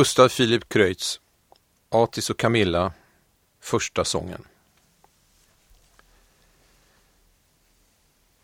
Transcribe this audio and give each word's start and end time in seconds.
Gustav 0.00 0.28
Philip 0.28 0.68
Kreutz 0.68 1.20
Atis 1.90 2.30
och 2.30 2.38
Camilla 2.38 2.92
Första 3.62 4.04
sången 4.04 4.44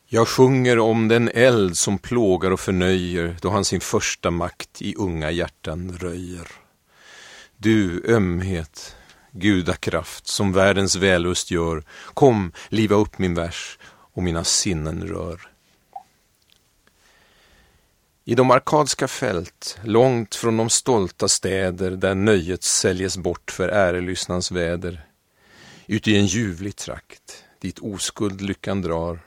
Jag 0.07 0.29
sjunger 0.29 0.79
om 0.79 1.09
den 1.09 1.29
eld 1.29 1.77
som 1.77 1.99
plågar 1.99 2.51
och 2.51 2.61
förnöjer 2.61 3.37
då 3.41 3.51
han 3.51 3.65
sin 3.65 3.81
första 3.81 4.31
makt 4.31 4.83
i 4.83 4.95
unga 4.95 5.31
hjärtan 5.31 5.99
röjer. 5.99 6.49
Du 7.57 8.03
ömhet, 8.09 8.97
gudakraft 9.31 10.27
som 10.27 10.53
världens 10.53 10.97
vällust 10.97 11.51
gör, 11.51 11.85
kom, 12.15 12.53
liva 12.69 12.97
upp 12.97 13.19
min 13.19 13.35
vers 13.35 13.79
och 13.89 14.23
mina 14.23 14.45
sinnen 14.45 15.09
rör. 15.09 15.56
I 18.29 18.35
de 18.35 18.51
arkadska 18.51 19.09
fält, 19.09 19.79
långt 19.83 20.35
från 20.35 20.57
de 20.57 20.71
stolta 20.71 21.29
städer 21.29 21.91
där 21.91 22.15
nöjet 22.15 22.63
säljes 22.63 23.17
bort 23.17 23.51
för 23.51 23.69
ärelystnans 23.69 24.51
väder, 24.51 25.07
ute 25.87 26.11
i 26.11 26.17
en 26.17 26.27
ljuvlig 26.27 26.77
trakt, 26.77 27.45
dit 27.61 27.79
oskuld 27.79 28.41
lyckan 28.41 28.83
drar, 28.83 29.21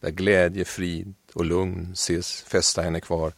där 0.00 0.10
glädje, 0.10 0.64
frid 0.64 1.14
och 1.34 1.44
lugn 1.44 1.92
ses 1.92 2.42
fästa 2.42 2.82
henne 2.82 3.00
kvar, 3.00 3.32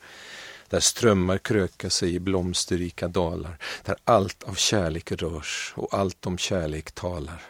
där 0.68 0.80
strömmar 0.80 1.38
kröka 1.38 1.90
sig 1.90 2.14
i 2.14 2.20
blomsterrika 2.20 3.08
dalar, 3.08 3.58
där 3.84 3.96
allt 4.04 4.42
av 4.42 4.54
kärlek 4.54 5.12
rörs 5.12 5.72
och 5.76 5.94
allt 5.94 6.26
om 6.26 6.38
kärlek 6.38 6.92
talar. 6.92 7.42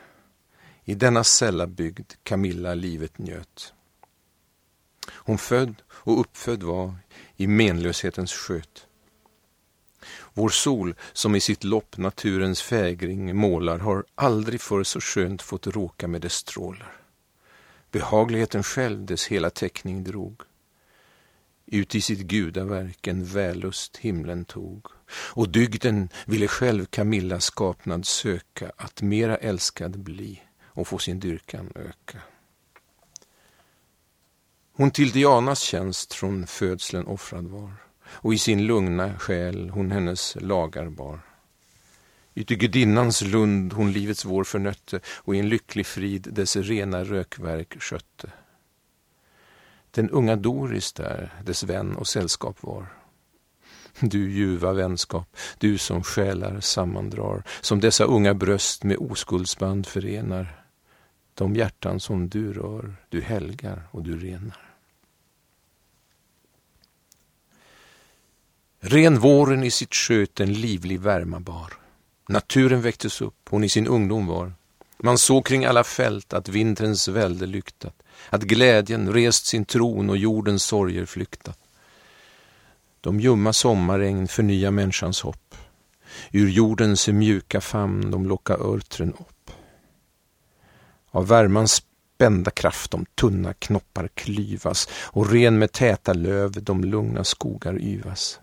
I 0.84 0.94
denna 0.94 1.24
sälla 1.24 1.66
bygd 1.66 2.12
Camilla 2.22 2.74
livet 2.74 3.18
njöt. 3.18 3.72
Hon 5.10 5.38
född 5.38 5.74
och 5.90 6.20
uppfödd 6.20 6.62
var 6.62 6.94
i 7.36 7.46
menlöshetens 7.46 8.32
sköt. 8.32 8.86
Vår 10.34 10.48
sol, 10.48 10.94
som 11.12 11.34
i 11.34 11.40
sitt 11.40 11.64
lopp 11.64 11.96
naturens 11.96 12.62
fägring 12.62 13.36
målar, 13.36 13.78
har 13.78 14.04
aldrig 14.14 14.60
förr 14.60 14.84
så 14.84 15.00
skönt 15.00 15.42
fått 15.42 15.66
råka 15.66 16.08
med 16.08 16.20
dess 16.20 16.34
strålar. 16.34 16.96
Behagligheten 17.90 18.62
själv 18.62 19.04
dess 19.04 19.26
hela 19.26 19.50
teckning 19.50 20.04
drog. 20.04 20.42
Ut 21.66 21.94
i 21.94 22.00
sitt 22.00 22.20
gudaverk 22.20 23.06
en 23.06 23.24
vällust 23.24 23.96
himlen 23.96 24.44
tog. 24.44 24.86
Och 25.08 25.48
dygden 25.48 26.08
ville 26.26 26.48
själv 26.48 26.86
Camillas 26.86 27.44
skapnad 27.44 28.06
söka 28.06 28.72
att 28.76 29.02
mera 29.02 29.36
älskad 29.36 29.98
bli 29.98 30.42
och 30.64 30.88
få 30.88 30.98
sin 30.98 31.20
dyrkan 31.20 31.72
öka. 31.74 32.18
Hon 34.78 34.90
till 34.90 35.10
Dianas 35.10 35.60
tjänst 35.60 36.12
från 36.12 36.46
födslen 36.46 37.06
offrad 37.06 37.46
var 37.46 37.72
och 38.06 38.34
i 38.34 38.38
sin 38.38 38.66
lugna 38.66 39.18
själ 39.18 39.70
hon 39.70 39.90
hennes 39.90 40.36
lagar 40.40 40.88
bar. 40.88 41.20
Uti 42.34 42.56
gudinnans 42.56 43.22
lund 43.22 43.72
hon 43.72 43.92
livets 43.92 44.24
vår 44.24 44.44
förnötte 44.44 45.00
och 45.06 45.36
i 45.36 45.38
en 45.38 45.48
lycklig 45.48 45.86
frid 45.86 46.28
dess 46.32 46.56
rena 46.56 47.04
rökverk 47.04 47.82
skötte. 47.82 48.30
Den 49.90 50.10
unga 50.10 50.36
Doris 50.36 50.92
där 50.92 51.34
dess 51.44 51.62
vän 51.62 51.96
och 51.96 52.06
sällskap 52.06 52.56
var. 52.60 52.86
Du 54.00 54.30
ljuva 54.30 54.72
vänskap, 54.72 55.36
du 55.58 55.78
som 55.78 56.02
själar 56.02 56.60
sammandrar, 56.60 57.42
som 57.60 57.80
dessa 57.80 58.04
unga 58.04 58.34
bröst 58.34 58.84
med 58.84 58.96
oskuldsband 58.96 59.86
förenar. 59.86 60.64
De 61.34 61.54
hjärtan 61.54 62.00
som 62.00 62.28
du 62.28 62.52
rör, 62.52 62.96
du 63.08 63.20
helgar 63.20 63.88
och 63.90 64.02
du 64.02 64.18
renar. 64.18 64.65
Ren 68.88 69.18
våren 69.18 69.64
i 69.64 69.70
sitt 69.70 69.94
sköt 69.94 70.40
en 70.40 70.52
livlig 70.52 71.00
värma 71.00 71.40
bar. 71.40 71.72
Naturen 72.28 72.80
väcktes 72.80 73.20
upp, 73.20 73.48
hon 73.50 73.64
i 73.64 73.68
sin 73.68 73.86
ungdom 73.86 74.26
var. 74.26 74.52
Man 74.98 75.18
såg 75.18 75.46
kring 75.46 75.64
alla 75.64 75.84
fält 75.84 76.32
att 76.32 76.48
vinterns 76.48 77.08
välde 77.08 77.46
lyktat, 77.46 77.94
att 78.30 78.42
glädjen 78.42 79.12
rest 79.12 79.46
sin 79.46 79.64
tron 79.64 80.10
och 80.10 80.16
jordens 80.16 80.62
sorger 80.64 81.06
flyktat. 81.06 81.58
De 83.00 83.20
ljumma 83.20 83.52
sommarregn 83.52 84.28
förnya 84.28 84.70
människans 84.70 85.20
hopp. 85.20 85.54
Ur 86.32 86.48
jordens 86.48 87.08
mjuka 87.08 87.60
famn 87.60 88.10
de 88.10 88.26
locka 88.26 88.54
örtren 88.54 89.12
upp. 89.12 89.50
Av 91.10 91.26
värmans 91.28 91.72
spända 91.72 92.50
kraft 92.50 92.90
de 92.90 93.06
tunna 93.14 93.52
knoppar 93.52 94.08
klyvas 94.14 94.88
och 94.92 95.30
ren 95.30 95.58
med 95.58 95.72
täta 95.72 96.12
löv 96.12 96.52
de 96.52 96.84
lugna 96.84 97.24
skogar 97.24 97.82
yvas. 97.82 98.40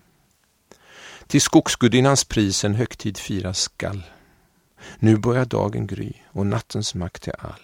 Till 1.26 1.40
skogsgudinnans 1.40 2.24
pris 2.24 2.64
en 2.64 2.74
högtid 2.74 3.18
firas 3.18 3.58
skall. 3.58 4.02
Nu 4.98 5.16
börjar 5.16 5.44
dagen 5.44 5.86
gry 5.86 6.12
och 6.32 6.46
nattens 6.46 6.94
makt 6.94 7.28
är 7.28 7.46
all. 7.46 7.60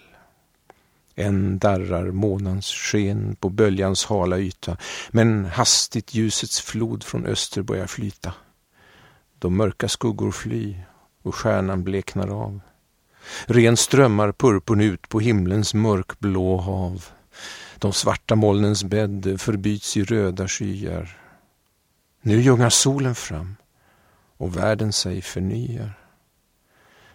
Än 1.15 1.59
darrar 1.59 2.11
månans 2.11 2.65
sken 2.65 3.35
på 3.35 3.49
böljans 3.49 4.05
hala 4.05 4.39
yta, 4.39 4.77
men 5.11 5.45
hastigt 5.45 6.13
ljusets 6.13 6.61
flod 6.61 7.03
från 7.03 7.25
öster 7.25 7.61
börjar 7.61 7.87
flyta. 7.87 8.33
De 9.39 9.57
mörka 9.57 9.89
skuggor 9.89 10.31
fly 10.31 10.75
och 11.23 11.35
stjärnan 11.35 11.83
bleknar 11.83 12.27
av. 12.27 12.59
Ren 13.45 13.77
strömmar 13.77 14.31
purpurn 14.31 14.81
ut 14.81 15.09
på 15.09 15.19
himlens 15.19 15.73
mörkblå 15.73 16.57
hav. 16.57 17.05
De 17.79 17.93
svarta 17.93 18.35
molnens 18.35 18.83
bädd 18.83 19.41
förbyts 19.41 19.97
i 19.97 20.03
röda 20.03 20.47
skyar. 20.47 21.20
Nu 22.23 22.41
ljungar 22.41 22.69
solen 22.69 23.15
fram 23.15 23.55
och 24.37 24.57
världen 24.57 24.93
sig 24.93 25.21
förnyar. 25.21 25.93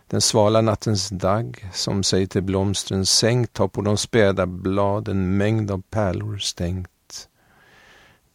Den 0.06 0.20
svala 0.20 0.60
nattens 0.60 1.08
dagg 1.08 1.70
som 1.72 2.02
sig 2.02 2.26
till 2.26 2.42
blomstren 2.42 3.06
sänkt 3.06 3.58
har 3.58 3.68
på 3.68 3.82
de 3.82 3.96
späda 3.96 4.46
bladen 4.46 5.36
mängd 5.36 5.70
av 5.70 5.82
pärlor 5.90 6.38
stängt. 6.38 7.28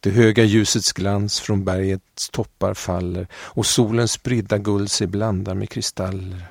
Det 0.00 0.10
höga 0.10 0.44
ljusets 0.44 0.92
glans 0.92 1.40
från 1.40 1.64
bergets 1.64 2.30
toppar 2.30 2.74
faller 2.74 3.26
och 3.34 3.66
solens 3.66 4.12
spridda 4.12 4.58
guld 4.58 4.90
sig 4.90 5.06
blandar 5.06 5.54
med 5.54 5.70
kristaller. 5.70 6.46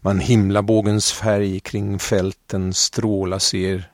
Man 0.00 0.20
himlabågens 0.20 1.12
färg 1.12 1.60
kring 1.60 1.98
fälten 1.98 2.74
stråla 2.74 3.40
ser. 3.40 3.90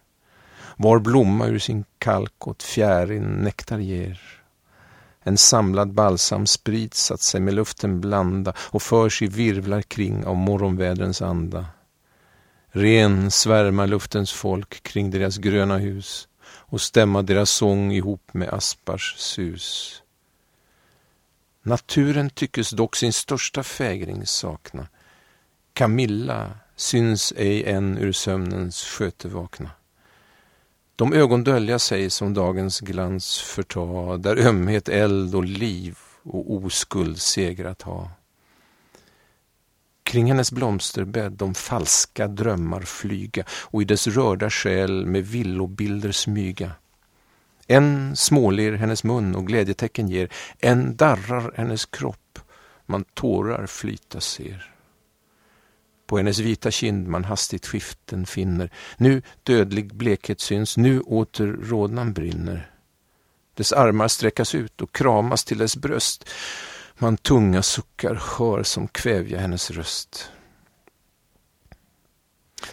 Var 0.76 0.98
blomma 0.98 1.47
ur 1.47 1.58
sin 1.58 1.84
kalk 1.98 2.48
åt 2.48 2.62
fjärin 2.62 3.22
nektar 3.22 3.78
ger. 3.78 4.39
En 5.25 5.36
samlad 5.36 5.92
balsam 5.92 6.47
sprids 6.47 7.10
att 7.10 7.20
sig 7.20 7.41
med 7.41 7.54
luften 7.54 8.00
blanda 8.00 8.53
och 8.58 8.82
förs 8.82 9.22
i 9.22 9.26
virvlar 9.26 9.82
kring 9.82 10.25
av 10.25 10.36
morgonvädrens 10.36 11.22
anda. 11.22 11.66
Ren 12.69 13.30
svärmar 13.30 13.86
luftens 13.86 14.32
folk 14.32 14.82
kring 14.82 15.10
deras 15.10 15.36
gröna 15.36 15.78
hus 15.78 16.28
och 16.42 16.80
stämma 16.80 17.22
deras 17.22 17.50
sång 17.50 17.92
ihop 17.92 18.34
med 18.34 18.48
aspars 18.48 19.14
sus. 19.19 20.03
Naturen 21.62 22.30
tyckes 22.30 22.70
dock 22.70 22.97
sin 22.97 23.12
största 23.12 23.62
fägring 23.62 24.26
sakna. 24.26 24.88
Camilla 25.72 26.50
syns 26.76 27.32
ej 27.36 27.64
än 27.64 27.98
ur 27.98 28.12
sömnens 28.12 28.84
sköte 28.84 29.28
vakna. 29.28 29.70
De 31.00 31.12
ögon 31.12 31.44
dölja 31.44 31.78
sig 31.78 32.10
som 32.10 32.34
dagens 32.34 32.80
glans 32.80 33.40
förta, 33.40 34.16
där 34.16 34.36
ömhet, 34.36 34.88
eld 34.88 35.34
och 35.34 35.44
liv 35.44 35.98
och 36.22 36.54
oskuld 36.54 37.20
segrat 37.20 37.82
ha. 37.82 38.10
Kring 40.02 40.26
hennes 40.26 40.52
blomsterbädd 40.52 41.32
de 41.32 41.54
falska 41.54 42.28
drömmar 42.28 42.80
flyga 42.80 43.44
och 43.50 43.82
i 43.82 43.84
dess 43.84 44.06
rörda 44.06 44.50
själ 44.50 45.06
med 45.06 45.26
villobilder 45.26 46.12
smyga. 46.12 46.72
En 47.66 48.16
småler 48.16 48.72
hennes 48.72 49.04
mun 49.04 49.34
och 49.34 49.46
glädjetecken 49.46 50.08
ger, 50.08 50.28
en 50.58 50.96
darrar 50.96 51.53
hennes 51.56 51.86
kropp, 51.86 52.38
man 52.86 53.04
tårar 53.04 53.66
flyta 53.66 54.20
ser. 54.20 54.69
På 56.10 56.16
hennes 56.16 56.39
vita 56.39 56.71
kind 56.71 57.09
man 57.09 57.24
hastigt 57.24 57.66
skiften 57.66 58.27
finner. 58.27 58.71
Nu 58.97 59.22
dödlig 59.42 59.95
blekhet 59.95 60.41
syns, 60.41 60.77
nu 60.77 61.01
åter 61.01 61.47
rodnan 61.47 62.12
brinner. 62.12 62.71
Dess 63.54 63.72
armar 63.72 64.09
sträckas 64.09 64.54
ut 64.54 64.80
och 64.80 64.95
kramas 64.95 65.45
till 65.45 65.59
dess 65.59 65.77
bröst. 65.77 66.28
Man 66.98 67.16
tunga 67.16 67.62
suckar 67.62 68.16
skör 68.16 68.62
som 68.62 68.89
kvävja 68.89 69.39
hennes 69.39 69.71
röst. 69.71 70.30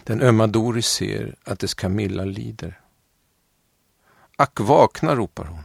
Den 0.04 0.22
ömma 0.22 0.46
Doris 0.46 0.86
ser 0.86 1.36
att 1.44 1.58
dess 1.58 1.74
Camilla 1.74 2.24
lider. 2.24 2.80
Ack 4.36 4.60
vakna, 4.60 5.14
ropar 5.14 5.44
hon. 5.44 5.62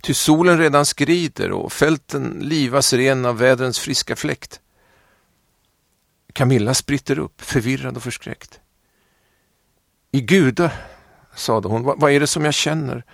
Ty 0.00 0.14
solen 0.14 0.58
redan 0.58 0.86
skrider 0.86 1.50
och 1.50 1.72
fälten 1.72 2.38
livas 2.40 2.92
ren 2.92 3.26
av 3.26 3.38
vädrens 3.38 3.78
friska 3.78 4.16
fläkt. 4.16 4.61
Camilla 6.32 6.74
spritter 6.74 7.18
upp, 7.18 7.40
förvirrad 7.40 7.96
och 7.96 8.02
förskräckt. 8.02 8.60
I 10.10 10.20
guda, 10.20 10.72
sade 11.34 11.68
hon, 11.68 11.82
vad, 11.82 12.00
vad 12.00 12.12
är 12.12 12.20
det 12.20 12.26
som 12.26 12.44
jag 12.44 12.54
känner? 12.54 13.04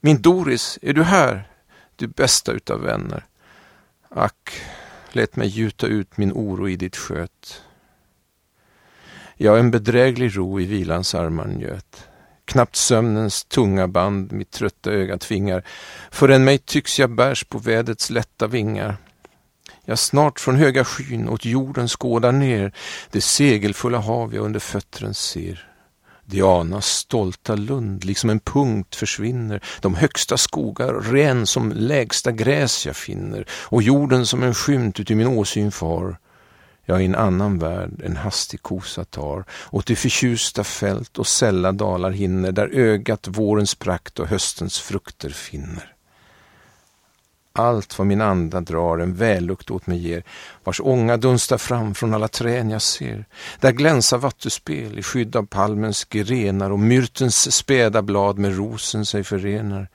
Min 0.00 0.22
Doris, 0.22 0.78
är 0.82 0.92
du 0.92 1.02
här? 1.02 1.48
Du 1.96 2.06
bästa 2.06 2.52
utav 2.52 2.80
vänner. 2.80 3.24
Ack, 4.08 4.50
lät 5.12 5.36
mig 5.36 5.48
gjuta 5.48 5.86
ut 5.86 6.16
min 6.16 6.32
oro 6.32 6.68
i 6.68 6.76
ditt 6.76 6.96
sköt. 6.96 7.62
Jag 9.36 9.58
en 9.58 9.70
bedräglig 9.70 10.36
ro 10.36 10.60
i 10.60 10.64
vilans 10.64 11.14
armar 11.14 11.46
njöt. 11.46 12.08
Knappt 12.44 12.76
sömnens 12.76 13.44
tunga 13.44 13.88
band 13.88 14.32
mitt 14.32 14.50
trötta 14.50 14.90
öga 14.90 15.18
tvingar, 15.18 15.62
förrän 16.10 16.44
mig 16.44 16.58
tycks 16.58 16.98
jag 16.98 17.10
bärs 17.14 17.44
på 17.44 17.58
vädrets 17.58 18.10
lätta 18.10 18.46
vingar. 18.46 18.96
Jag 19.84 19.98
snart 19.98 20.40
från 20.40 20.56
höga 20.56 20.84
skyn 20.84 21.28
åt 21.28 21.44
jorden 21.44 21.88
skådar 21.88 22.32
ner 22.32 22.72
det 23.10 23.20
segelfulla 23.20 23.98
hav 23.98 24.34
jag 24.34 24.44
under 24.44 24.60
fötterna 24.60 25.14
ser. 25.14 25.68
Dianas 26.24 26.86
stolta 26.86 27.54
lund 27.54 28.04
liksom 28.04 28.30
en 28.30 28.40
punkt 28.40 28.94
försvinner, 28.94 29.62
de 29.80 29.94
högsta 29.94 30.36
skogar 30.36 30.94
ren 30.94 31.46
som 31.46 31.72
lägsta 31.72 32.32
gräs 32.32 32.86
jag 32.86 32.96
finner 32.96 33.46
och 33.50 33.82
jorden 33.82 34.26
som 34.26 34.42
en 34.42 34.54
skymt 34.54 35.00
uti 35.00 35.14
min 35.14 35.26
åsyn 35.26 35.72
far. 35.72 36.18
Jag 36.84 37.02
i 37.02 37.04
en 37.04 37.14
annan 37.14 37.58
värld 37.58 38.02
en 38.04 38.16
hastig 38.16 38.62
kosa 38.62 39.04
tar 39.04 39.44
åt 39.70 39.86
de 39.86 39.96
förtjusta 39.96 40.64
fält 40.64 41.18
och 41.18 41.26
sälla 41.26 41.72
dalar 41.72 42.10
hinner 42.10 42.52
där 42.52 42.68
ögat 42.68 43.28
vårens 43.28 43.74
prakt 43.74 44.18
och 44.18 44.26
höstens 44.26 44.78
frukter 44.78 45.30
finner. 45.30 45.94
Allt 47.54 47.98
vad 47.98 48.06
min 48.06 48.20
anda 48.20 48.60
drar 48.60 48.98
en 48.98 49.14
vällukt 49.14 49.70
åt 49.70 49.86
mig 49.86 49.98
ger, 49.98 50.24
vars 50.64 50.80
ånga 50.80 51.16
dunstar 51.16 51.58
fram 51.58 51.94
från 51.94 52.14
alla 52.14 52.28
trän 52.28 52.70
jag 52.70 52.82
ser. 52.82 53.24
Där 53.60 53.72
glänsar 53.72 54.18
vattuspel 54.18 54.98
i 54.98 55.02
skydd 55.02 55.36
av 55.36 55.46
palmens 55.46 56.04
grenar 56.04 56.70
och 56.70 56.78
myrtens 56.78 57.56
späda 57.56 58.02
blad 58.02 58.38
med 58.38 58.56
rosen 58.56 59.06
sig 59.06 59.24
förenar. 59.24 59.88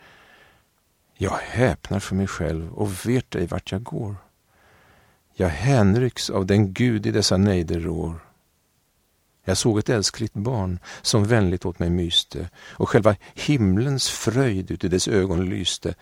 Jag 1.18 1.38
häpnar 1.42 2.00
för 2.00 2.16
mig 2.16 2.28
själv 2.28 2.74
och 2.74 3.06
vet 3.06 3.36
ej 3.36 3.46
vart 3.46 3.72
jag 3.72 3.84
går. 3.84 4.16
Jag 5.34 5.50
hänrycks 5.50 6.30
av 6.30 6.46
den 6.46 6.74
Gud 6.74 7.06
i 7.06 7.12
dessa 7.12 7.38
nejder 7.38 7.80
rår. 7.80 8.20
Jag 9.46 9.58
såg 9.58 9.80
ett 9.80 9.90
älskligt 9.90 10.34
barn 10.34 10.80
som 11.02 11.26
vänligt 11.26 11.66
åt 11.66 11.80
mig 11.80 11.90
myste 11.90 12.50
och 12.58 12.90
själva 12.90 13.16
himlens 13.36 14.10
fröjd 14.10 14.72
uti 14.72 14.88
dess 14.88 15.08
ögon 15.08 15.50
lyste. 15.50 15.96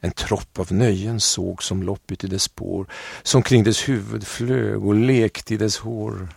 En 0.00 0.10
tropp 0.10 0.58
av 0.58 0.72
nöjen 0.72 1.20
såg 1.20 1.62
som 1.62 1.82
lopp 1.82 2.12
uti 2.12 2.26
dess 2.26 2.42
spår, 2.42 2.86
som 3.22 3.42
kring 3.42 3.64
dess 3.64 3.88
huvud 3.88 4.26
flög 4.26 4.86
och 4.86 4.94
lekte 4.94 5.54
i 5.54 5.56
dess 5.56 5.78
hår. 5.78 6.28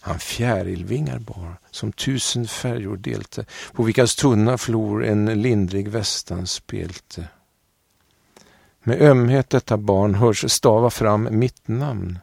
Han 0.00 0.18
fjärilvingar 0.18 1.18
bar, 1.18 1.56
som 1.70 1.92
tusen 1.92 2.46
färjor 2.48 2.96
delte, 2.96 3.44
på 3.72 3.82
vilkas 3.82 4.16
tunna 4.16 4.58
flor 4.58 5.04
en 5.04 5.42
lindrig 5.42 5.88
västan 5.88 6.46
spelte. 6.46 7.28
Med 8.82 9.02
ömhet 9.02 9.50
detta 9.50 9.76
barn 9.76 10.14
hörs 10.14 10.50
stava 10.50 10.90
fram 10.90 11.28
mitt 11.30 11.68
namn. 11.68 12.18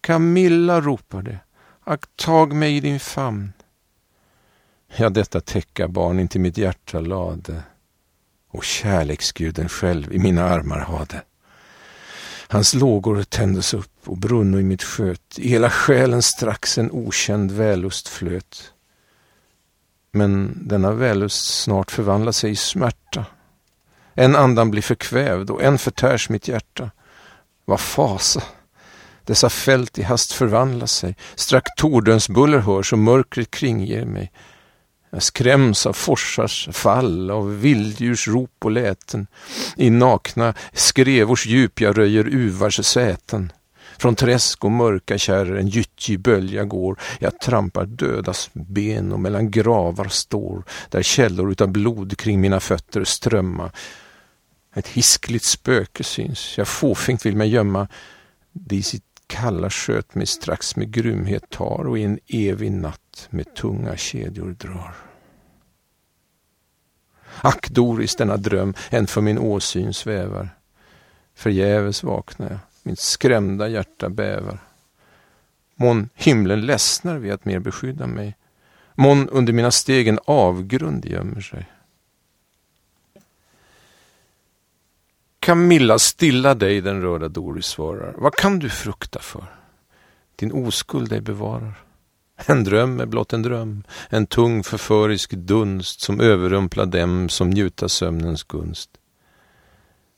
Camilla 0.00 0.80
ropar 0.80 1.22
det, 1.22 1.38
ack 1.84 2.04
tag 2.16 2.52
mig 2.52 2.76
i 2.76 2.80
din 2.80 3.00
famn. 3.00 3.52
Ja, 4.96 5.10
detta 5.10 5.40
täcka 5.40 5.88
barn 5.88 6.20
inte 6.20 6.38
mitt 6.38 6.58
hjärta 6.58 7.00
lade 7.00 7.62
och 8.52 8.64
kärleksguden 8.64 9.68
själv 9.68 10.12
i 10.12 10.18
mina 10.18 10.44
armar 10.44 10.78
hade. 10.78 11.22
Hans 12.48 12.74
lågor 12.74 13.22
tändes 13.22 13.74
upp 13.74 13.92
och 14.04 14.18
brunno 14.18 14.58
i 14.58 14.62
mitt 14.62 14.82
sköt. 14.82 15.38
I 15.38 15.48
hela 15.48 15.70
själen 15.70 16.22
strax 16.22 16.78
en 16.78 16.90
okänd 16.90 17.50
vällust 17.50 18.08
flöt. 18.08 18.72
Men 20.12 20.58
denna 20.68 20.92
vällust 20.92 21.62
snart 21.62 21.90
förvandlar 21.90 22.32
sig 22.32 22.50
i 22.50 22.56
smärta. 22.56 23.24
En 24.14 24.36
andan 24.36 24.70
blir 24.70 24.82
förkvävd 24.82 25.50
och 25.50 25.62
en 25.62 25.78
förtärs 25.78 26.28
mitt 26.28 26.48
hjärta. 26.48 26.90
Vad 27.64 27.80
fasa! 27.80 28.42
Dessa 29.24 29.50
fält 29.50 29.98
i 29.98 30.02
hast 30.02 30.32
förvandlar 30.32 30.86
sig. 30.86 31.16
Strax 31.34 31.64
tordönsbuller 31.76 32.58
hörs 32.58 32.92
och 32.92 32.98
mörkret 32.98 33.50
kringger 33.50 34.04
mig. 34.04 34.32
Jag 35.14 35.22
skräms 35.22 35.86
av 35.86 35.92
forsars 35.92 36.68
fall, 36.72 37.30
av 37.30 37.60
vilddjurs 37.60 38.28
rop 38.28 38.56
och 38.64 38.70
läten. 38.70 39.26
I 39.76 39.90
nakna 39.90 40.54
skrevors 40.72 41.46
djup 41.46 41.80
jag 41.80 41.98
röjer 41.98 42.28
uvars 42.28 42.86
säten. 42.86 43.52
Från 43.98 44.14
träsk 44.14 44.64
och 44.64 44.70
mörka 44.70 45.18
kärr 45.18 45.56
en 45.56 45.68
gyttjig 45.68 46.20
bölja 46.20 46.64
går. 46.64 46.98
Jag 47.18 47.40
trampar 47.40 47.86
dödas 47.86 48.50
ben 48.52 49.12
och 49.12 49.20
mellan 49.20 49.50
gravar 49.50 50.08
står, 50.08 50.64
där 50.88 51.02
källor 51.02 51.52
utav 51.52 51.68
blod 51.68 52.18
kring 52.18 52.40
mina 52.40 52.60
fötter 52.60 53.04
strömma. 53.04 53.70
Ett 54.74 54.88
hiskligt 54.88 55.44
spöke 55.44 56.04
syns, 56.04 56.58
jag 56.58 56.68
fåfängt 56.68 57.26
vill 57.26 57.36
mig 57.36 57.48
gömma. 57.48 57.88
Det 58.52 58.76
i 58.76 58.82
sitt 58.82 59.04
kalla 59.26 59.70
sköt 59.70 60.14
mig 60.14 60.26
strax 60.26 60.76
med 60.76 60.92
grymhet 60.92 61.50
tar 61.50 61.86
och 61.86 61.98
i 61.98 62.02
en 62.02 62.18
evig 62.28 62.72
natt 62.72 63.01
med 63.30 63.54
tunga 63.54 63.96
kedjor 63.96 64.56
drar. 64.58 64.94
Ack 67.40 67.70
Doris, 67.70 68.16
denna 68.16 68.36
dröm 68.36 68.74
än 68.90 69.06
för 69.06 69.20
min 69.20 69.38
åsyn 69.38 69.94
svävar. 69.94 70.48
Förgäves 71.34 72.02
vaknar 72.02 72.50
jag, 72.50 72.58
mitt 72.82 72.98
skrämda 72.98 73.68
hjärta 73.68 74.08
bävar. 74.08 74.58
Mån 75.74 76.08
himlen 76.14 76.66
ledsnar 76.66 77.18
vid 77.18 77.32
att 77.32 77.44
mer 77.44 77.58
beskydda 77.58 78.06
mig. 78.06 78.36
Mån 78.94 79.28
under 79.28 79.52
mina 79.52 79.70
steg 79.70 80.08
en 80.08 80.18
avgrund 80.24 81.04
gömmer 81.04 81.40
sig. 81.40 81.66
Camilla, 85.38 85.98
stilla 85.98 86.54
dig, 86.54 86.80
den 86.80 87.02
röda 87.02 87.28
Doris 87.28 87.66
svarar. 87.66 88.14
Vad 88.16 88.34
kan 88.34 88.58
du 88.58 88.70
frukta 88.70 89.18
för? 89.18 89.44
Din 90.36 90.52
oskuld 90.52 91.10
dig 91.10 91.20
bevarar. 91.20 91.74
En 92.36 92.64
dröm 92.64 93.00
är 93.00 93.06
blott 93.06 93.32
en 93.32 93.42
dröm, 93.42 93.84
en 94.10 94.26
tung 94.26 94.62
förförisk 94.62 95.30
dunst 95.30 96.00
som 96.00 96.20
överrumplar 96.20 96.86
dem 96.86 97.28
som 97.28 97.50
njuta 97.50 97.88
sömnens 97.88 98.42
gunst. 98.42 98.90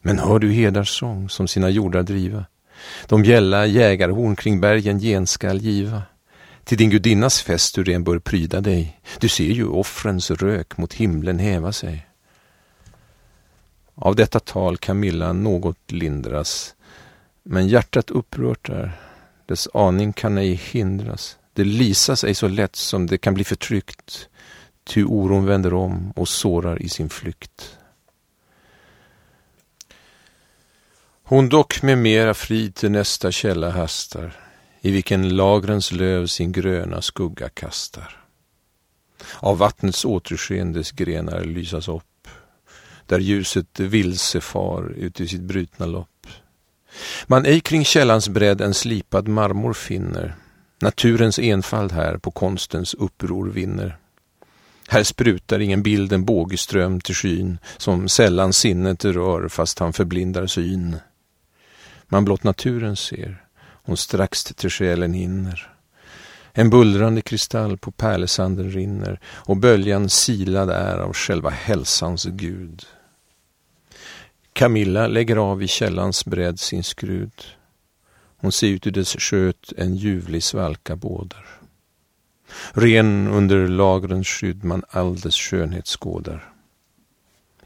Men 0.03 0.19
hör 0.19 0.39
du 0.39 0.53
hedars 0.53 0.99
sång 0.99 1.29
som 1.29 1.49
sina 1.49 1.71
jordar 1.71 2.03
driva, 2.03 2.45
de 3.09 3.25
gälla 3.25 3.67
jägarhorn 3.67 4.37
kring 4.37 4.61
bergen 4.61 4.99
genskall 4.99 5.59
giva. 5.59 6.03
Till 6.65 6.79
din 6.79 6.91
gudinnas 6.91 7.43
fest 7.43 7.75
du 7.75 7.85
ren 7.85 8.05
bör 8.05 8.19
pryda 8.19 8.61
dig, 8.61 9.01
du 9.21 9.29
ser 9.29 9.45
ju 9.51 9.67
offrens 9.67 10.31
rök 10.31 10.77
mot 10.77 10.95
himlen 10.95 11.39
häva 11.39 11.73
sig. 11.73 12.07
Av 13.95 14.17
detta 14.17 14.41
tal 14.41 14.77
Camilla 14.77 15.33
något 15.33 15.93
lindras, 15.93 16.75
men 17.43 17.69
hjärtat 17.69 18.11
upprört 18.11 18.69
är, 18.69 18.93
dess 19.47 19.69
aning 19.75 20.13
kan 20.13 20.39
ej 20.39 20.55
hindras. 20.55 21.39
Det 21.55 21.65
lisas 21.65 22.25
ej 22.25 22.35
så 22.35 22.49
lätt 22.49 22.77
som 22.77 23.07
det 23.07 23.19
kan 23.19 23.35
bli 23.35 23.45
förtryckt, 23.45 24.29
ty 24.85 25.05
oron 25.05 25.47
vänder 25.47 25.75
om 25.75 26.11
och 26.11 26.29
sårar 26.29 26.83
i 26.83 26.89
sin 26.89 27.09
flykt. 27.09 27.79
Hon 31.23 31.49
dock 31.49 31.83
med 31.83 31.99
mera 31.99 32.35
frid 32.35 32.75
till 32.75 32.91
nästa 32.91 33.33
källa 33.33 33.71
hastar, 33.71 34.37
i 34.81 34.91
vilken 34.91 35.37
lagrens 35.37 35.93
löv 35.93 36.27
sin 36.27 36.53
gröna 36.53 37.03
skugga 37.03 37.49
kastar. 37.49 38.25
Av 39.37 39.59
vattnets 39.59 40.05
återskendes 40.05 40.91
grenar 40.91 41.45
lysas 41.45 41.89
upp, 41.89 42.29
där 43.07 43.19
ljuset 43.19 43.81
vilse 43.81 44.41
far 44.41 44.93
ut 44.97 45.21
i 45.21 45.29
sitt 45.29 45.41
brutna 45.41 45.87
lopp. 45.87 46.27
Man 47.27 47.47
ej 47.47 47.61
kring 47.61 47.85
källans 47.85 48.29
bredd 48.29 48.61
en 48.61 48.75
slipad 48.75 49.29
marmor 49.29 49.73
finner, 49.73 50.37
Naturens 50.81 51.39
enfald 51.39 51.93
här 51.93 52.17
på 52.17 52.31
konstens 52.31 52.95
uppror 52.95 53.51
vinner. 53.51 53.97
Här 54.89 55.03
sprutar 55.03 55.61
ingen 55.61 55.83
bild 55.83 56.13
en 56.13 56.25
bågeström 56.25 57.01
till 57.01 57.15
skyn 57.15 57.59
som 57.77 58.09
sällan 58.09 58.53
sinnet 58.53 59.05
rör 59.05 59.49
fast 59.49 59.79
han 59.79 59.93
förblindar 59.93 60.47
syn. 60.47 60.97
Man 62.09 62.25
blott 62.25 62.43
naturen 62.43 62.97
ser, 62.97 63.45
hon 63.61 63.97
strax 63.97 64.45
till 64.45 64.71
själen 64.71 65.13
hinner. 65.15 65.71
En 66.53 66.71
bullrande 66.71 67.21
kristall 67.21 67.79
på 67.79 67.91
pärlesanden 67.91 68.71
rinner 68.71 69.21
och 69.27 69.57
böljan 69.57 70.09
silad 70.09 70.71
är 70.71 70.99
av 70.99 71.13
själva 71.13 71.51
hälsans 71.51 72.25
gud. 72.25 72.87
Camilla 74.53 75.07
lägger 75.07 75.37
av 75.37 75.63
i 75.63 75.69
källans 75.69 76.25
bredd 76.25 76.61
sin 76.61 76.85
skrud. 76.85 77.45
Hon 78.45 78.53
ser 78.53 78.67
ut 78.67 78.87
ur 78.87 78.91
dess 78.91 79.17
sköt 79.19 79.73
en 79.77 79.97
ljuvlig 79.97 80.43
svalka 80.43 80.97
bådar. 80.97 81.47
Ren 82.73 83.29
under 83.29 83.69
lagrens 83.69 84.29
skydd 84.29 84.65
man 84.65 84.83
all 84.91 85.21
dess 85.21 85.37
skönhet 85.37 85.87
skådar. 85.87 86.53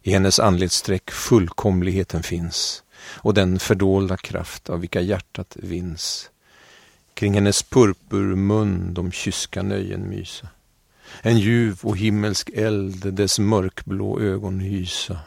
I 0.02 0.12
hennes 0.12 0.38
anletssträck 0.38 1.10
fullkomligheten 1.10 2.22
finns 2.22 2.82
och 3.02 3.34
den 3.34 3.58
fördolda 3.58 4.16
kraft 4.16 4.70
av 4.70 4.80
vilka 4.80 5.00
hjärtat 5.00 5.56
vins. 5.56 6.30
Kring 7.14 7.34
hennes 7.34 7.62
purpurmun 7.62 8.94
de 8.94 9.12
kyska 9.12 9.62
nöjen 9.62 10.08
mysa. 10.08 10.48
En 11.22 11.38
ljuv 11.38 11.78
och 11.82 11.96
himmelsk 11.96 12.50
eld 12.54 13.14
dess 13.14 13.38
mörkblå 13.38 14.20
ögon 14.20 14.60
hysa. 14.60 15.18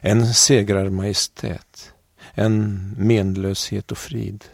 En 0.00 0.34
segrar 0.34 0.90
majestät, 0.90 1.93
en 2.34 2.90
menlöshet 2.98 3.92
och 3.92 3.98
frid. 3.98 4.44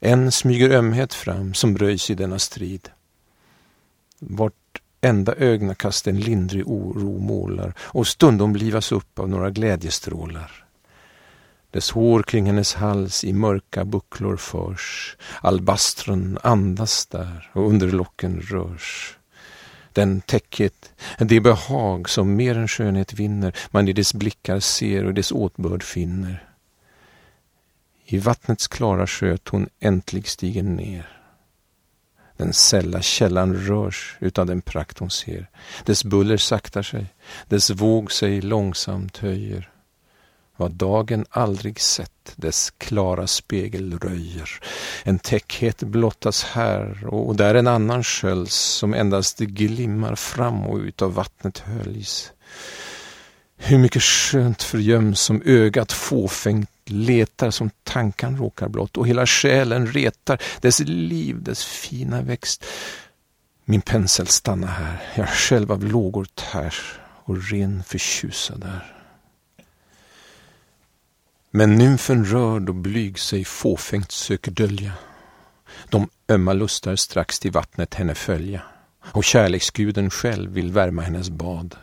En 0.00 0.32
smyger 0.32 0.70
ömhet 0.70 1.14
fram 1.14 1.54
som 1.54 1.78
röjs 1.78 2.10
i 2.10 2.14
denna 2.14 2.38
strid. 2.38 2.88
Vart 4.18 4.54
enda 5.00 5.34
ögnakast 5.34 6.06
en 6.06 6.20
lindrig 6.20 6.68
oro 6.68 7.18
målar 7.18 7.74
och 7.80 8.06
stundom 8.06 8.56
livas 8.56 8.92
upp 8.92 9.18
av 9.18 9.28
några 9.28 9.50
glädjestrålar. 9.50 10.64
Dess 11.70 11.90
hår 11.90 12.22
kring 12.22 12.46
hennes 12.46 12.74
hals 12.74 13.24
i 13.24 13.32
mörka 13.32 13.84
bucklor 13.84 14.36
förs. 14.36 15.16
Albastron 15.40 16.38
andas 16.42 17.06
där 17.06 17.50
och 17.52 17.68
under 17.68 17.86
locken 17.92 18.40
rörs. 18.40 19.16
Den 19.92 20.20
täckhet, 20.20 20.92
det 21.18 21.40
behag 21.40 22.08
som 22.08 22.36
mer 22.36 22.58
än 22.58 22.68
skönhet 22.68 23.12
vinner 23.12 23.56
man 23.70 23.88
i 23.88 23.92
dess 23.92 24.14
blickar 24.14 24.60
ser 24.60 25.04
och 25.04 25.14
dess 25.14 25.32
åtbörd 25.32 25.82
finner. 25.82 26.49
I 28.12 28.18
vattnets 28.18 28.68
klara 28.68 29.06
sköt 29.06 29.48
hon 29.48 29.68
äntligen 29.80 30.26
stiger 30.26 30.62
ner. 30.62 31.20
Den 32.36 32.52
sälla 32.52 33.02
källan 33.02 33.54
rörs 33.54 34.16
utav 34.20 34.46
den 34.46 34.62
prakt 34.62 34.98
hon 34.98 35.10
ser. 35.10 35.50
Dess 35.84 36.04
buller 36.04 36.36
saktar 36.36 36.82
sig, 36.82 37.06
dess 37.48 37.70
våg 37.70 38.12
sig 38.12 38.40
långsamt 38.40 39.16
höjer. 39.16 39.70
Vad 40.56 40.72
dagen 40.72 41.24
aldrig 41.30 41.80
sett 41.80 42.32
dess 42.36 42.70
klara 42.70 43.26
spegel 43.26 43.98
röjer. 43.98 44.50
En 45.02 45.18
täckhet 45.18 45.82
blottas 45.82 46.44
här 46.44 47.06
och 47.06 47.36
där 47.36 47.54
en 47.54 47.66
annan 47.66 48.04
sköljs 48.04 48.54
som 48.54 48.94
endast 48.94 49.38
glimmar 49.38 50.14
fram 50.14 50.66
och 50.66 50.78
utav 50.78 51.14
vattnet 51.14 51.58
höljs. 51.58 52.32
Hur 53.56 53.78
mycket 53.78 54.02
skönt 54.02 54.62
förgöms 54.62 55.20
som 55.20 55.42
ögat 55.44 55.92
fåfängt 55.92 56.70
letar 56.92 57.50
som 57.50 57.70
tankan 57.82 58.36
råkar 58.36 58.68
blott 58.68 58.96
och 58.96 59.08
hela 59.08 59.26
själen 59.26 59.86
retar 59.86 60.42
dess 60.60 60.80
liv, 60.80 61.42
dess 61.42 61.64
fina 61.64 62.22
växt. 62.22 62.64
Min 63.64 63.80
pensel 63.80 64.26
stannar 64.26 64.68
här, 64.68 65.02
jag 65.14 65.28
själv 65.28 65.72
av 65.72 65.84
lågor 65.84 66.26
tärs 66.34 66.98
och 67.02 67.50
ren 67.50 67.82
förtjusad 67.82 68.64
är. 68.64 68.96
Men 71.50 71.78
nymfen 71.78 72.24
rörd 72.24 72.68
och 72.68 72.74
blyg 72.74 73.18
sig 73.18 73.44
fåfängt 73.44 74.12
söker 74.12 74.50
dölja. 74.50 74.92
De 75.88 76.08
ömma 76.28 76.52
lustar 76.52 76.96
strax 76.96 77.40
till 77.40 77.50
vattnet 77.50 77.94
henne 77.94 78.14
följa 78.14 78.62
och 79.00 79.24
kärleksguden 79.24 80.10
själv 80.10 80.50
vill 80.50 80.72
värma 80.72 81.02
hennes 81.02 81.30
bad. 81.30 81.76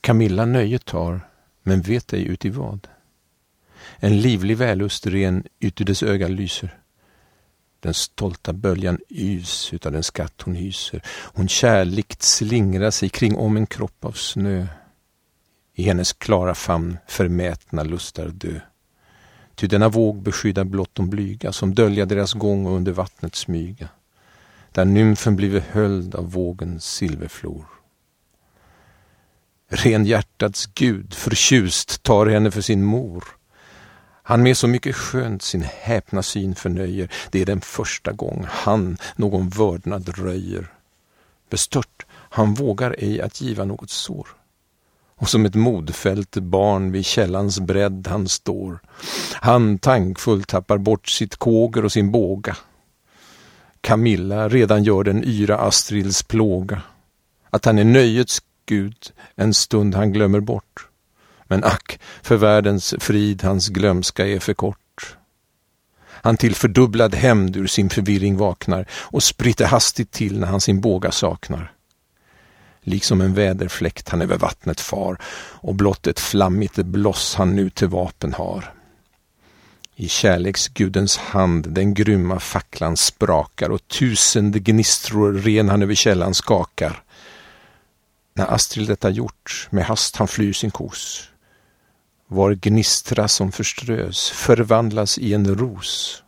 Camilla 0.00 0.44
nöjet 0.44 0.84
tar, 0.84 1.20
men 1.62 1.80
vet 1.80 2.12
ej 2.12 2.26
uti 2.26 2.50
vad. 2.50 2.88
En 4.04 4.20
livlig 4.20 4.56
vällust 4.56 5.06
ren 5.06 5.44
uti 5.60 5.84
dess 5.84 6.02
öga 6.02 6.28
lyser. 6.28 6.78
Den 7.80 7.94
stolta 7.94 8.52
böljan 8.52 8.98
ys 9.08 9.72
utav 9.72 9.92
den 9.92 10.02
skatt 10.02 10.42
hon 10.42 10.54
hyser. 10.54 11.02
Hon 11.34 11.48
kärligt 11.48 12.22
slingrar 12.22 12.90
sig 12.90 13.08
kring 13.08 13.36
om 13.36 13.56
en 13.56 13.66
kropp 13.66 14.04
av 14.04 14.12
snö. 14.12 14.66
I 15.74 15.82
hennes 15.82 16.12
klara 16.12 16.54
famn 16.54 16.98
förmätna 17.06 17.82
lustar 17.82 18.28
dö. 18.28 18.60
Ty 19.54 19.66
denna 19.66 19.88
våg 19.88 20.22
beskyddar 20.22 20.64
blott 20.64 20.94
de 20.94 21.10
blyga 21.10 21.52
som 21.52 21.74
dölja 21.74 22.06
deras 22.06 22.32
gång 22.32 22.66
och 22.66 22.76
under 22.76 22.92
vattnet 22.92 23.34
smyga. 23.34 23.88
Där 24.72 24.84
nymfen 24.84 25.36
blivit 25.36 25.64
höljd 25.64 26.14
av 26.14 26.32
vågens 26.32 26.84
silverflor. 26.84 27.66
Renhjärtats 29.68 30.66
gud 30.66 31.14
förtjust 31.14 32.02
tar 32.02 32.26
henne 32.26 32.50
för 32.50 32.60
sin 32.60 32.84
mor. 32.84 33.24
Han 34.26 34.42
med 34.42 34.56
så 34.56 34.68
mycket 34.68 34.96
skönt 34.96 35.42
sin 35.42 35.62
häpna 35.62 36.22
syn 36.22 36.54
förnöjer. 36.54 37.12
Det 37.30 37.42
är 37.42 37.46
den 37.46 37.60
första 37.60 38.12
gång 38.12 38.46
han 38.48 38.96
någon 39.16 39.48
vördnad 39.48 40.18
röjer. 40.18 40.66
Bestört, 41.50 42.06
han 42.10 42.54
vågar 42.54 42.96
ej 42.98 43.20
att 43.20 43.40
giva 43.40 43.64
något 43.64 43.90
sår 43.90 44.28
och 45.16 45.28
som 45.28 45.46
ett 45.46 45.54
modfällt 45.54 46.36
barn 46.36 46.92
vid 46.92 47.04
källans 47.04 47.60
bredd 47.60 48.06
han 48.10 48.28
står. 48.28 48.78
Han 49.32 49.78
tankfullt 49.78 50.48
tappar 50.48 50.78
bort 50.78 51.08
sitt 51.08 51.36
kåger 51.36 51.84
och 51.84 51.92
sin 51.92 52.10
båga. 52.10 52.56
Camilla 53.80 54.48
redan 54.48 54.84
gör 54.84 55.04
den 55.04 55.24
yra 55.24 55.58
Astrids 55.58 56.22
plåga. 56.22 56.82
Att 57.50 57.64
han 57.64 57.78
är 57.78 57.84
nöjets 57.84 58.42
gud 58.66 59.12
en 59.34 59.54
stund 59.54 59.94
han 59.94 60.12
glömmer 60.12 60.40
bort. 60.40 60.88
Men 61.54 61.64
ack, 61.64 62.00
för 62.22 62.36
världens 62.36 62.94
frid 62.98 63.42
hans 63.42 63.68
glömska 63.68 64.26
är 64.26 64.38
för 64.38 64.54
kort. 64.54 65.16
Han 66.06 66.36
till 66.36 66.54
fördubblad 66.54 67.14
hämnd 67.14 67.56
ur 67.56 67.66
sin 67.66 67.90
förvirring 67.90 68.36
vaknar 68.36 68.86
och 68.92 69.22
spritter 69.22 69.66
hastigt 69.66 70.10
till 70.10 70.40
när 70.40 70.46
han 70.46 70.60
sin 70.60 70.80
båga 70.80 71.12
saknar 71.12 71.74
liksom 72.84 73.20
en 73.20 73.34
väderfläkt 73.34 74.08
han 74.08 74.22
över 74.22 74.38
vattnet 74.38 74.80
far 74.80 75.18
och 75.34 75.74
blott 75.74 76.06
ett 76.06 76.20
flammigt 76.20 76.76
bloss 76.76 77.34
han 77.34 77.56
nu 77.56 77.70
till 77.70 77.88
vapen 77.88 78.32
har. 78.32 78.72
I 79.96 80.08
kärleksgudens 80.08 81.16
hand 81.16 81.68
den 81.70 81.94
grymma 81.94 82.40
facklan 82.40 82.96
sprakar 82.96 83.70
och 83.70 83.88
tusende 83.88 84.58
gnistror 84.58 85.32
ren 85.32 85.68
han 85.68 85.82
över 85.82 85.94
källan 85.94 86.34
skakar. 86.34 87.02
När 88.34 88.54
Astrid 88.54 88.88
detta 88.88 89.10
gjort, 89.10 89.68
med 89.70 89.84
hast 89.84 90.16
han 90.16 90.28
flyr 90.28 90.52
sin 90.52 90.70
kos. 90.70 91.30
Var 92.28 92.52
gnistra 92.52 93.28
som 93.28 93.52
förströs 93.52 94.30
förvandlas 94.30 95.18
i 95.18 95.34
en 95.34 95.54
ros. 95.54 96.22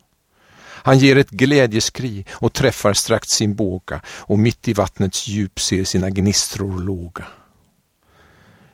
Han 0.87 0.99
ger 0.99 1.17
ett 1.17 1.29
glädjeskri 1.29 2.25
och 2.31 2.53
träffar 2.53 2.93
strax 2.93 3.27
sin 3.27 3.55
båga 3.55 4.01
och 4.07 4.39
mitt 4.39 4.67
i 4.67 4.73
vattnets 4.73 5.27
djup 5.27 5.59
ser 5.59 5.83
sina 5.83 6.09
gnistror 6.09 6.79
låga. 6.79 7.25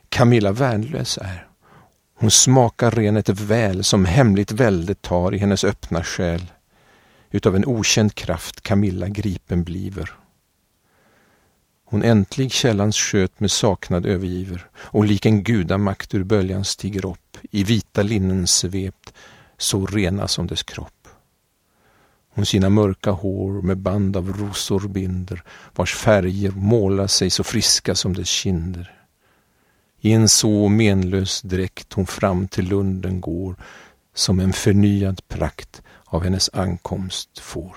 Camilla 0.08 0.52
värnlös 0.52 1.18
är. 1.18 1.46
Hon 2.18 2.30
smakar 2.30 2.90
renet 2.90 3.28
väl 3.28 3.84
som 3.84 4.04
hemligt 4.04 4.52
välde 4.52 4.94
tar 4.94 5.34
i 5.34 5.38
hennes 5.38 5.64
öppna 5.64 6.04
själ. 6.04 6.52
Utav 7.30 7.56
en 7.56 7.64
okänd 7.66 8.14
kraft 8.14 8.60
Camilla 8.60 9.08
gripen 9.08 9.64
bliver. 9.64 10.23
Hon 11.84 12.02
äntlig 12.02 12.52
källans 12.52 12.96
sköt 12.96 13.40
med 13.40 13.50
saknad 13.50 14.06
övergiver 14.06 14.66
och 14.76 15.04
lik 15.04 15.26
en 15.26 15.42
gudamakt 15.42 16.14
ur 16.14 16.24
böljan 16.24 16.64
stiger 16.64 17.06
upp 17.06 17.38
i 17.50 17.64
vita 17.64 18.02
linnen 18.02 18.46
svept, 18.46 19.12
så 19.58 19.86
rena 19.86 20.28
som 20.28 20.46
dess 20.46 20.62
kropp. 20.62 21.08
Hon 22.34 22.46
sina 22.46 22.70
mörka 22.70 23.10
hår 23.10 23.62
med 23.62 23.78
band 23.78 24.16
av 24.16 24.32
rosor 24.32 24.88
binder, 24.88 25.42
vars 25.74 25.94
färger 25.94 26.50
målar 26.50 27.06
sig 27.06 27.30
så 27.30 27.44
friska 27.44 27.94
som 27.94 28.14
dess 28.14 28.28
kinder. 28.28 28.94
I 30.00 30.12
en 30.12 30.28
så 30.28 30.68
menlös 30.68 31.42
dräkt 31.42 31.92
hon 31.92 32.06
fram 32.06 32.48
till 32.48 32.68
lunden 32.68 33.20
går, 33.20 33.56
som 34.14 34.40
en 34.40 34.52
förnyad 34.52 35.28
prakt 35.28 35.82
av 36.04 36.24
hennes 36.24 36.50
ankomst 36.52 37.38
får. 37.38 37.76